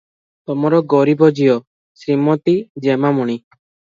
ତମର 0.51 0.77
ଗରିବ 0.93 1.27
ଝିଅ, 1.41 1.57
ଶ୍ରୀମତୀ 2.03 2.57
ଜେମାମଣି 2.87 3.39